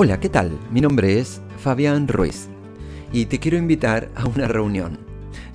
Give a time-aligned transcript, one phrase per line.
[0.00, 0.56] Hola, ¿qué tal?
[0.70, 2.46] Mi nombre es Fabián Ruiz
[3.12, 5.00] y te quiero invitar a una reunión.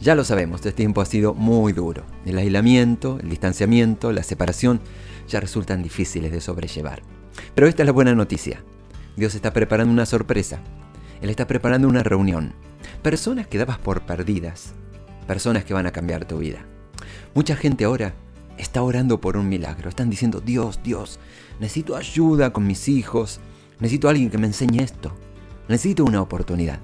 [0.01, 2.03] Ya lo sabemos, este tiempo ha sido muy duro.
[2.25, 4.81] El aislamiento, el distanciamiento, la separación
[5.29, 7.03] ya resultan difíciles de sobrellevar.
[7.55, 8.61] Pero esta es la buena noticia.
[9.15, 10.59] Dios está preparando una sorpresa.
[11.21, 12.51] Él está preparando una reunión.
[13.01, 14.73] Personas que dabas por perdidas.
[15.25, 16.65] Personas que van a cambiar tu vida.
[17.33, 18.13] Mucha gente ahora
[18.57, 19.87] está orando por un milagro.
[19.87, 21.17] Están diciendo, Dios, Dios,
[21.61, 23.39] necesito ayuda con mis hijos.
[23.83, 25.11] Necesito a alguien que me enseñe esto.
[25.67, 26.79] Necesito una oportunidad.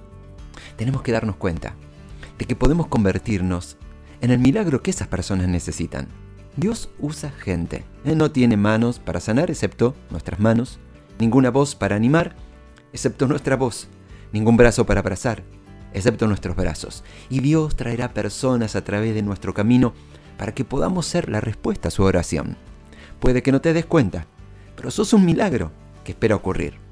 [0.75, 1.73] Tenemos que darnos cuenta
[2.37, 3.77] de que podemos convertirnos
[4.19, 6.09] en el milagro que esas personas necesitan.
[6.57, 7.85] Dios usa gente.
[8.03, 10.77] Él no tiene manos para sanar excepto nuestras manos,
[11.19, 12.35] ninguna voz para animar
[12.91, 13.87] excepto nuestra voz,
[14.33, 15.41] ningún brazo para abrazar
[15.93, 17.05] excepto nuestros brazos.
[17.29, 19.93] Y Dios traerá personas a través de nuestro camino
[20.37, 22.57] para que podamos ser la respuesta a su oración.
[23.21, 24.25] Puede que no te des cuenta,
[24.75, 25.71] pero sos un milagro
[26.03, 26.88] que espera ocurrir.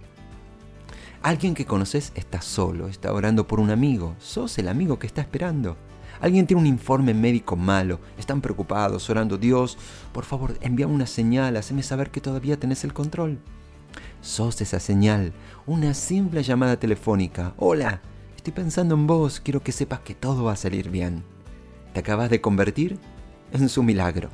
[1.28, 5.20] Alguien que conoces está solo, está orando por un amigo, sos el amigo que está
[5.20, 5.76] esperando.
[6.22, 9.78] Alguien tiene un informe médico malo, están preocupados, orando, Dios,
[10.14, 13.40] por favor, envía una señal, haceme saber que todavía tenés el control.
[14.22, 15.34] Sos esa señal,
[15.66, 17.54] una simple llamada telefónica.
[17.58, 18.00] Hola,
[18.38, 21.26] estoy pensando en vos, quiero que sepas que todo va a salir bien.
[21.94, 22.98] Te acabas de convertir
[23.52, 24.30] en su milagro.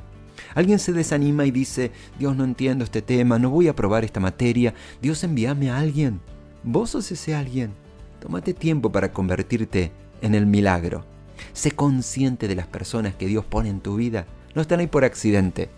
[0.54, 4.20] Alguien se desanima y dice, Dios no entiendo este tema, no voy a probar esta
[4.20, 6.20] materia, Dios envíame a alguien.
[6.66, 7.74] Vos sos ese alguien.
[8.20, 11.04] Tómate tiempo para convertirte en el milagro.
[11.52, 14.24] Sé consciente de las personas que Dios pone en tu vida.
[14.54, 15.68] No están ahí por accidente.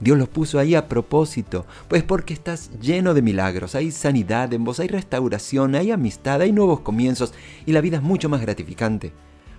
[0.00, 4.64] Dios los puso ahí a propósito, pues porque estás lleno de milagros, hay sanidad en
[4.64, 7.34] vos, hay restauración, hay amistad, hay nuevos comienzos
[7.66, 9.12] y la vida es mucho más gratificante.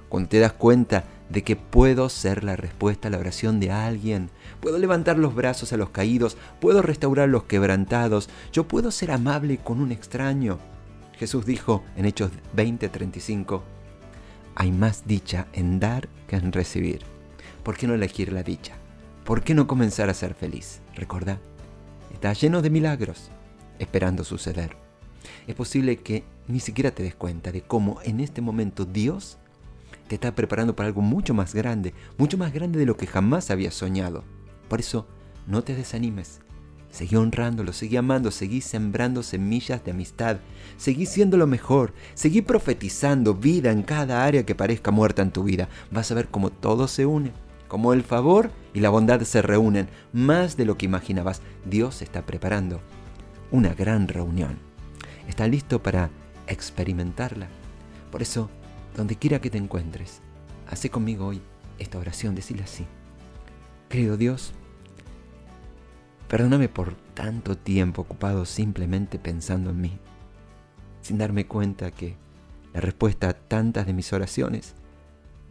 [0.09, 4.29] Cuando te das cuenta de que puedo ser la respuesta a la oración de alguien.
[4.59, 9.57] Puedo levantar los brazos a los caídos, puedo restaurar los quebrantados, yo puedo ser amable
[9.57, 10.59] con un extraño.
[11.17, 13.61] Jesús dijo en Hechos 20:35,
[14.55, 17.02] hay más dicha en dar que en recibir.
[17.64, 18.73] ¿Por qué no elegir la dicha?
[19.23, 20.81] ¿Por qué no comenzar a ser feliz?
[20.95, 21.39] Recuerda,
[22.11, 23.30] está lleno de milagros
[23.80, 24.75] esperando suceder.
[25.47, 29.37] Es posible que ni siquiera te des cuenta de cómo en este momento Dios
[30.11, 33.49] te está preparando para algo mucho más grande, mucho más grande de lo que jamás
[33.49, 34.26] habías soñado.
[34.67, 35.08] Por eso,
[35.48, 36.42] no te desanimes.
[36.89, 40.39] Seguí honrándolo, seguí amando, seguí sembrando semillas de amistad,
[40.76, 45.44] seguí siendo lo mejor, seguí profetizando vida en cada área que parezca muerta en tu
[45.44, 45.70] vida.
[45.92, 47.32] Vas a ver cómo todo se une,
[47.70, 51.42] cómo el favor y la bondad se reúnen, más de lo que imaginabas.
[51.64, 52.82] Dios está preparando
[53.50, 54.58] una gran reunión.
[55.30, 56.10] ¿Está listo para
[56.48, 57.48] experimentarla?
[58.11, 58.50] Por eso,
[58.95, 60.21] donde quiera que te encuentres,
[60.67, 61.41] hace conmigo hoy
[61.79, 62.85] esta oración, decirle así.
[63.89, 64.53] Querido Dios,
[66.27, 69.99] perdóname por tanto tiempo ocupado simplemente pensando en mí,
[71.02, 72.15] sin darme cuenta que
[72.73, 74.75] la respuesta a tantas de mis oraciones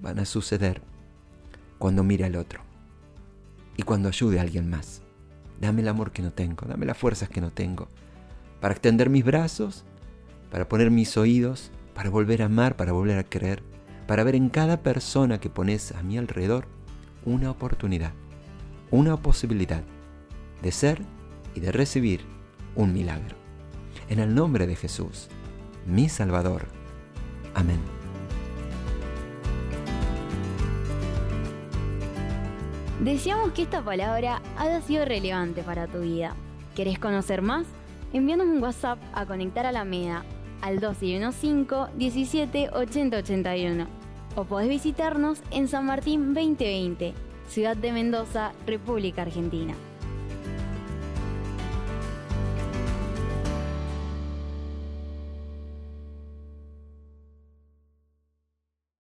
[0.01, 0.83] van a suceder
[1.79, 2.61] cuando mire al otro
[3.77, 5.03] y cuando ayude a alguien más.
[5.61, 7.89] Dame el amor que no tengo, dame las fuerzas que no tengo,
[8.61, 9.85] para extender mis brazos,
[10.51, 11.71] para poner mis oídos
[12.01, 13.63] para volver a amar, para volver a creer,
[14.07, 16.67] para ver en cada persona que pones a mi alrededor
[17.27, 18.13] una oportunidad,
[18.91, 19.83] una posibilidad
[20.63, 21.03] de ser
[21.55, 22.23] y de recibir
[22.75, 23.37] un milagro.
[24.09, 25.29] En el nombre de Jesús,
[25.85, 26.69] mi Salvador.
[27.53, 27.81] Amén.
[33.01, 36.35] Deseamos que esta palabra haya sido relevante para tu vida.
[36.75, 37.67] ¿Querés conocer más?
[38.15, 40.25] Envíanos un WhatsApp a Conectar a la MEDA
[40.63, 43.87] al 215 17 80 81
[44.37, 47.15] o podés visitarnos en San Martín 2020,
[47.49, 49.75] Ciudad de Mendoza, República Argentina.